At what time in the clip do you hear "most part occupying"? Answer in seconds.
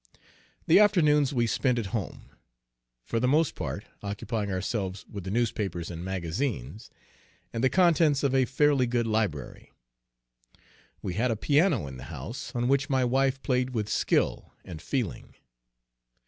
3.27-4.51